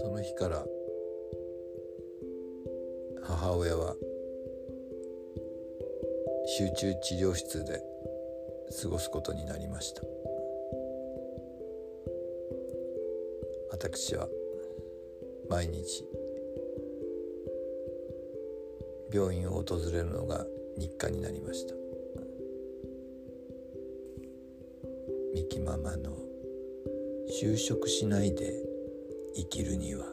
[0.00, 0.64] その日から
[3.22, 3.94] 母親は
[6.58, 7.80] 集中治療室で
[8.82, 10.02] 過ごすことになりました。
[13.70, 14.28] 私は
[15.48, 16.04] 毎日
[19.12, 20.46] 病院を訪れるのが
[20.76, 21.81] 日課になりました。
[25.34, 26.16] ミキママの
[27.40, 28.52] 就職しないで
[29.34, 30.06] 生きるには。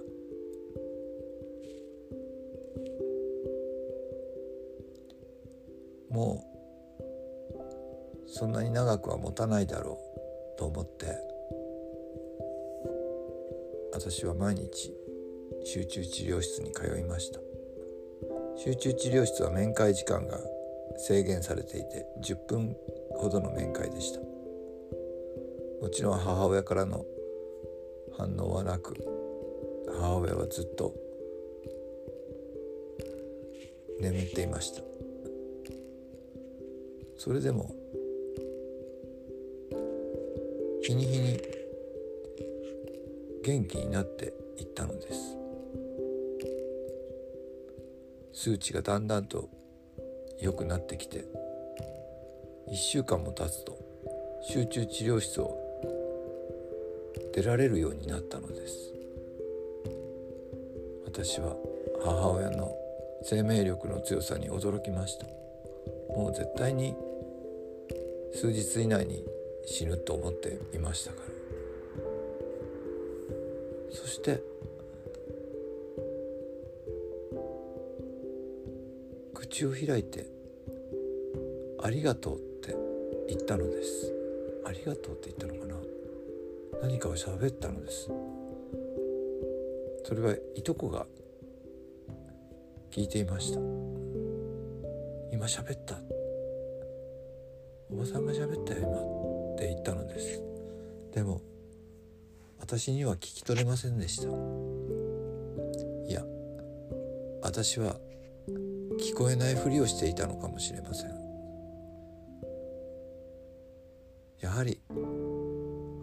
[6.10, 6.44] も
[7.56, 7.60] う
[8.28, 10.00] そんなに長くは持たないだろ
[10.56, 11.06] うと思って
[13.94, 14.94] 私は毎日
[15.66, 17.40] 集中治療室に通いました。
[18.58, 20.38] 集中治療室は面会時間が
[20.98, 22.76] 制限されていて10分
[23.12, 24.29] ほどの面会でした。
[25.82, 27.06] もちろん母親からの
[28.18, 28.96] 反応はなく
[30.00, 30.94] 母親はずっと
[34.00, 34.82] 眠っていました。
[37.18, 37.76] それでも
[40.84, 41.42] 日に日に
[43.44, 45.38] 元気になっていったのです。
[48.34, 49.50] 数値がだんだんと
[50.42, 51.26] 良くなってきて
[52.70, 53.78] 1週間も経つと
[54.42, 55.69] 集中治療室を
[57.34, 58.94] 出られるようになったのです。
[61.06, 61.56] 私は
[62.04, 62.76] 母親の
[63.24, 65.26] 生命力の強さに驚きました。
[66.16, 66.96] もう絶対に
[68.34, 69.26] 数日以内に
[69.66, 71.30] 死ぬと思っていましたから。
[73.92, 74.42] そして
[79.34, 80.26] 口を開いて
[81.82, 82.76] 「ありがとう」って
[83.28, 84.14] 言ったのです。
[84.64, 85.76] ありがとうって言ったのかな？
[86.82, 88.10] 何かを喋ったのです。
[90.06, 91.06] それはいとこが
[92.92, 93.60] 聞いていました。
[95.32, 95.96] 今喋った。
[97.92, 98.98] おばさんが喋ったよ今
[99.54, 100.42] って言ったのです。
[101.14, 101.42] でも
[102.60, 104.28] 私には聞き取れませんでした。
[106.08, 106.24] いや
[107.42, 107.98] 私は
[109.00, 111.10] 聞こえないふりをしていたのかもしれません。
[114.40, 114.80] やはり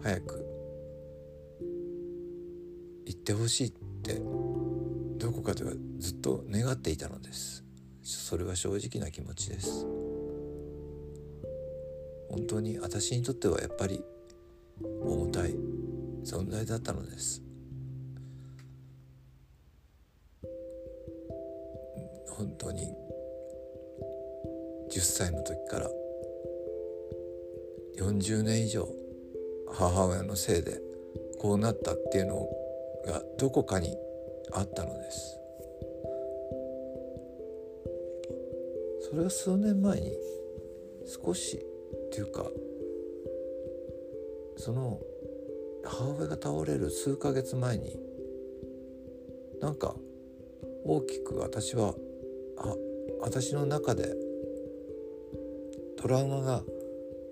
[0.03, 0.56] 早く
[3.27, 3.71] ってほしいっ
[4.03, 4.21] て
[5.17, 7.61] どこかではずっと願っていたのです。
[8.01, 9.85] それは正直な気持ちです。
[12.29, 14.01] 本当に私にとってはやっぱり
[14.79, 15.53] 重たい
[16.23, 17.43] 存在だったのです。
[22.29, 22.93] 本当に
[24.89, 25.89] 10歳の時から
[27.97, 28.87] 40年以上
[29.73, 30.79] 母親のせいで
[31.39, 32.66] こうなったっていうのを
[33.05, 33.95] がどこかに
[34.51, 35.39] あったのです。
[39.09, 40.11] それは数年前に
[41.05, 42.45] 少しっていうか
[44.57, 44.99] その
[45.85, 47.97] 母親が倒れる数ヶ月前に
[49.61, 49.95] なんか
[50.83, 51.95] 大きく私は
[52.57, 52.75] あ
[53.21, 54.13] 私の中で
[55.97, 56.63] トラウマが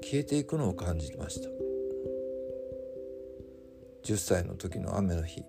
[0.02, 1.50] 消えていくのを感じました。
[4.04, 5.44] 10歳の時の雨の日。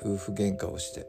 [0.00, 1.06] 夫婦喧嘩をして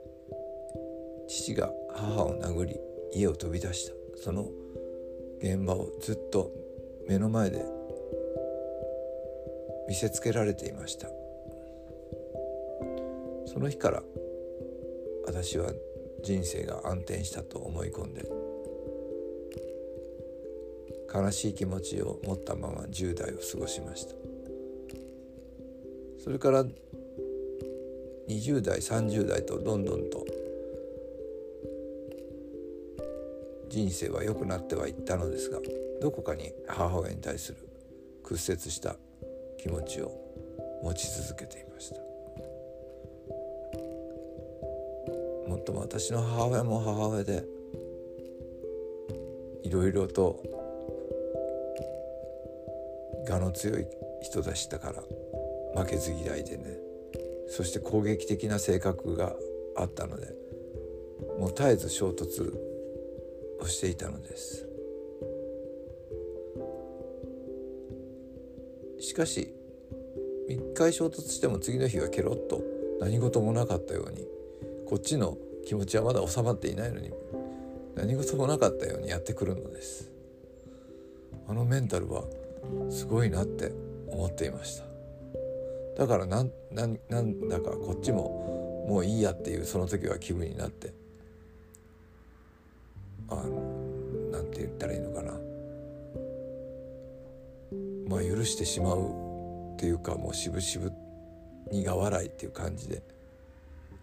[1.28, 2.80] 父が母を殴り
[3.14, 3.94] 家を飛び出した。
[4.16, 4.50] その
[5.40, 6.52] 現場をずっと
[7.08, 7.64] 目の前で
[9.88, 11.08] 見せつけられていました。
[13.46, 14.04] その日から
[15.26, 15.72] 私は
[16.24, 18.30] 人生が暗転したと思い込んで
[21.14, 24.16] 悲しい気持ちを持ったまま10代を過ごしました。
[26.24, 26.66] それから
[28.30, 30.26] 20代30代とどんどんと。
[33.70, 35.60] 人生は良くなってはいったのですが
[36.02, 37.58] どこかに母親に対する
[38.24, 38.96] 屈折した
[39.60, 40.12] 気持ちを
[40.84, 41.96] 持ち続けていました。
[45.48, 47.44] もっとも私の母親も母親で
[49.64, 50.42] いろいろと
[53.30, 53.86] 我の強い
[54.22, 55.04] 人でしたから
[55.82, 56.89] 負けず嫌いでね。
[57.50, 59.36] そして攻撃的な性格が
[59.76, 60.34] あったので
[61.40, 62.54] もう絶えず衝突
[63.62, 64.68] をしていたのです。
[69.00, 69.54] しかし
[70.48, 72.62] 一回衝突しても次の日はケロッと
[73.00, 74.28] 何事もなかったように
[74.88, 77.12] こっちの気持ちはまだ収まっていないのに
[77.96, 80.12] 何事もなかったようにやってくるのです。
[81.48, 82.24] あのメンタルは
[82.90, 83.72] すごいなって
[84.08, 84.89] 思っていました。
[86.00, 90.94] だからなんなんなんだかこっちももういいやっていうその時は気分になって。
[93.28, 95.34] あのなんて言ったらいいのかな。
[98.08, 100.94] まあ許してしまうっていうかもうしぶしぶ
[101.70, 103.04] 苦笑いっていう感じで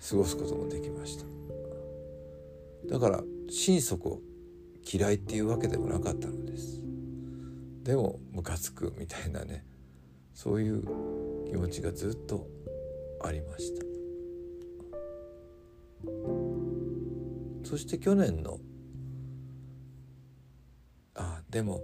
[0.06, 1.24] 過ごすこともできました。
[2.90, 4.20] だから心底
[4.84, 6.82] 嫌いっていうわけでもなかったのです。
[7.84, 9.64] でもムカつくみたいなね。
[10.34, 10.84] そういう
[11.46, 12.46] 気持ちがずっと
[13.22, 13.86] ありました。
[17.64, 18.60] そして去年の
[21.14, 21.82] あでも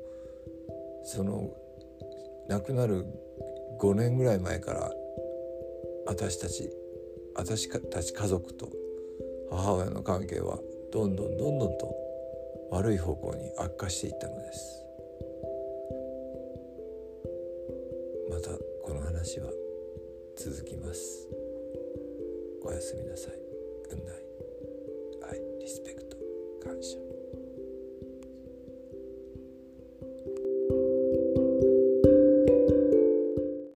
[1.05, 1.51] その
[2.49, 3.05] 亡くなる
[3.81, 4.91] 5年ぐらい前から
[6.07, 6.71] 私たち
[7.35, 8.71] 私たち家族と
[9.51, 10.59] 母親の関係は
[10.93, 11.95] どんどんどんどんと
[12.71, 14.85] 悪い方向に悪化していったのです。
[18.31, 18.51] また
[19.23, 19.53] 話は
[20.37, 21.29] 続きます
[22.65, 23.35] おやすみなさい。
[23.89, 24.32] Good night.